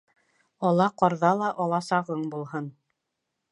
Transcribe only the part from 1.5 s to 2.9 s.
аласағың булһын.